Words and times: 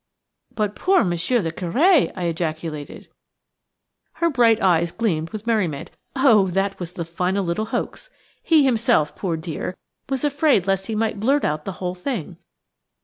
"But 0.55 0.75
poor 0.75 1.03
Monsieur 1.03 1.41
le 1.43 1.51
Curé!" 1.51 2.11
I 2.15 2.23
ejaculated. 2.23 3.07
Her 4.13 4.31
bright 4.31 4.59
eyes 4.59 4.91
gleamed 4.91 5.29
with 5.29 5.45
merriment. 5.45 5.91
"Oh! 6.15 6.47
that 6.47 6.79
was 6.79 6.97
a 6.97 7.05
final 7.05 7.43
little 7.43 7.65
hoax. 7.65 8.09
He 8.41 8.63
himself, 8.65 9.15
poor 9.15 9.37
dear, 9.37 9.77
was 10.09 10.23
afraid 10.23 10.65
lest 10.65 10.87
he 10.87 10.95
might 10.95 11.19
blurt 11.19 11.45
out 11.45 11.65
the 11.65 11.73
whole 11.73 11.93
thing. 11.93 12.37